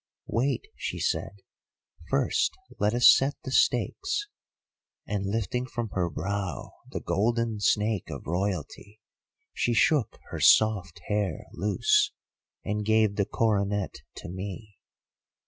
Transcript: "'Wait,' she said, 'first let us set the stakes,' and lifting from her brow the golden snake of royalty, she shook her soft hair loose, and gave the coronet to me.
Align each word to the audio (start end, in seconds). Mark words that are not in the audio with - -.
"'Wait,' 0.25 0.65
she 0.75 0.97
said, 0.97 1.29
'first 2.09 2.57
let 2.79 2.95
us 2.95 3.15
set 3.15 3.35
the 3.43 3.51
stakes,' 3.51 4.25
and 5.05 5.27
lifting 5.27 5.67
from 5.67 5.89
her 5.89 6.09
brow 6.09 6.71
the 6.89 6.99
golden 7.01 7.59
snake 7.59 8.09
of 8.09 8.25
royalty, 8.25 8.99
she 9.53 9.75
shook 9.75 10.17
her 10.31 10.39
soft 10.39 11.01
hair 11.07 11.45
loose, 11.53 12.13
and 12.65 12.83
gave 12.83 13.15
the 13.15 13.27
coronet 13.27 13.93
to 14.15 14.27
me. 14.27 14.79